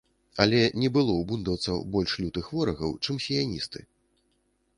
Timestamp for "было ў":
0.95-1.23